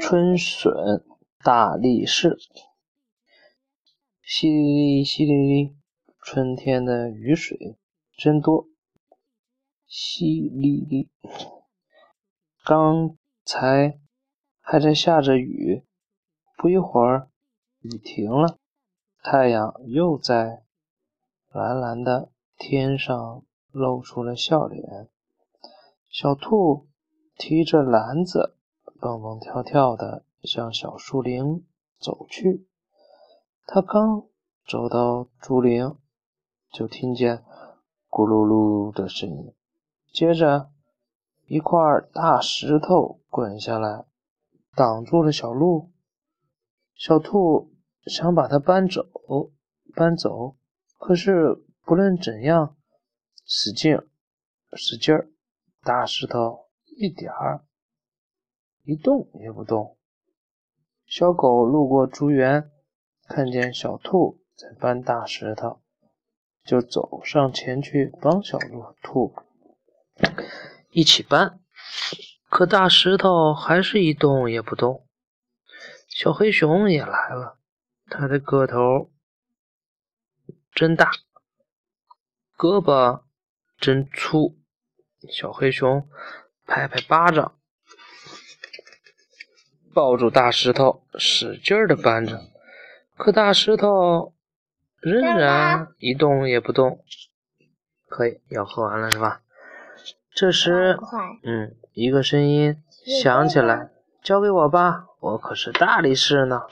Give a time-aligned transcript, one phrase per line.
[0.00, 1.04] 春笋
[1.44, 2.38] 大力士，
[4.24, 5.74] 淅沥沥，淅沥沥，
[6.20, 7.76] 春天的雨水
[8.16, 8.66] 真多。
[9.88, 11.08] 淅沥沥，
[12.64, 13.98] 刚才
[14.60, 15.84] 还在下着雨，
[16.56, 17.28] 不一会儿
[17.80, 18.58] 雨停了，
[19.22, 20.62] 太阳又在
[21.50, 25.08] 蓝蓝的天上露出了笑脸。
[26.08, 26.88] 小兔
[27.36, 28.56] 提着篮子，
[29.00, 31.66] 蹦蹦跳跳地向小树林
[31.98, 32.66] 走去。
[33.66, 34.26] 他刚
[34.66, 35.96] 走到竹林，
[36.70, 37.38] 就听见
[38.08, 39.54] 咕噜噜的声音，
[40.12, 40.70] 接着
[41.46, 41.78] 一块
[42.12, 44.04] 大石头滚下来，
[44.74, 45.90] 挡住了小路。
[46.94, 47.72] 小兔
[48.04, 49.06] 想把它搬走，
[49.94, 50.56] 搬走，
[50.98, 52.76] 可是不论怎样
[53.46, 53.98] 使劲
[54.74, 55.14] 使劲。
[55.82, 56.66] 大石头
[56.98, 57.64] 一点儿
[58.82, 59.96] 一动也不动。
[61.06, 62.70] 小狗路过竹园，
[63.26, 65.82] 看见小兔在搬大石头，
[66.64, 68.58] 就走上前去帮小
[69.02, 69.34] 兔
[70.90, 71.60] 一起搬。
[72.48, 75.06] 可大石头还是一动也不动。
[76.08, 77.58] 小黑熊也来了，
[78.06, 79.12] 它的个头
[80.72, 81.12] 真大，
[82.56, 83.22] 胳膊
[83.78, 84.58] 真粗。
[85.28, 86.08] 小黑熊
[86.66, 87.59] 拍拍巴掌，
[89.92, 92.40] 抱住大石头，使劲儿的搬着。
[93.16, 94.32] 可大石头
[95.00, 97.02] 仍然一动也不动。
[98.08, 99.42] 可以，要喝完了是吧？
[100.34, 100.98] 这时，
[101.42, 102.82] 嗯，一个声音
[103.20, 103.90] 响起来
[104.22, 106.62] ：“交给我吧，我可是大力士呢。”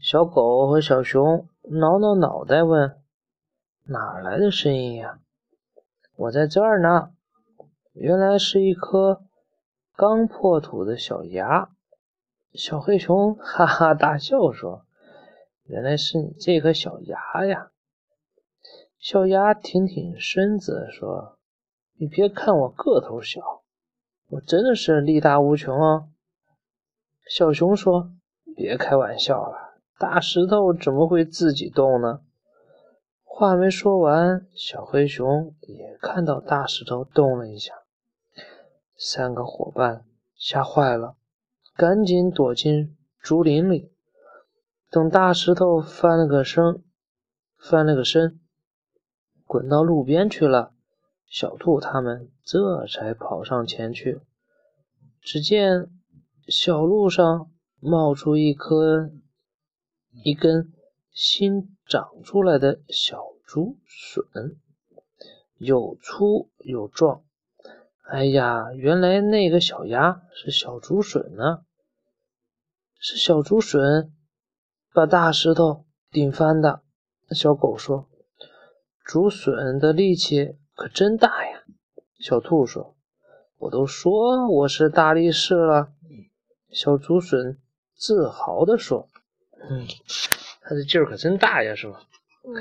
[0.00, 2.96] 小狗和小熊挠挠脑袋问
[3.88, 5.18] ：“哪来的声音呀？”
[6.16, 7.10] 我在这儿呢，
[7.94, 9.22] 原来是一颗
[9.94, 11.70] 刚破土的小芽。
[12.54, 14.84] 小黑熊哈哈大笑说
[15.64, 17.70] ：“原来是你这颗小芽呀！”
[18.98, 21.38] 小芽挺挺身子说
[21.98, 23.62] ：“你别看我个头小，
[24.28, 26.08] 我真的是力大无穷啊！”
[27.26, 28.10] 小熊说
[28.56, 32.20] ：“别开玩笑了，大石头怎么会自己动呢？”
[33.24, 37.81] 话没说完，小黑熊也看到大石头动了一下。
[39.04, 40.04] 三个伙伴
[40.36, 41.16] 吓坏了，
[41.74, 43.90] 赶紧躲进竹林里。
[44.88, 46.84] 等大石头翻了个身，
[47.58, 48.38] 翻了个身，
[49.44, 50.72] 滚到路边去了，
[51.26, 54.20] 小兔他们这才跑上前去。
[55.20, 55.90] 只见
[56.46, 59.10] 小路上冒出一颗
[60.24, 60.72] 一根。
[61.14, 64.56] 新长出来的小竹笋，
[65.58, 67.22] 又粗又壮。
[68.12, 71.60] 哎呀，原来那个小鸭是小竹笋呢！
[73.00, 74.12] 是小竹笋
[74.92, 76.82] 把大石头顶翻的。
[77.30, 78.10] 小狗说
[79.02, 81.62] ：“竹笋的力气可真大呀！”
[82.20, 82.94] 小兔说
[83.56, 85.94] ：“我都说我是大力士了。”
[86.70, 87.58] 小竹笋
[87.96, 89.08] 自豪地说
[89.70, 89.86] ：“嗯。”
[90.60, 92.02] 它的劲儿可真大呀，是吧？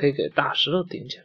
[0.00, 1.24] 可以给大石头顶起来。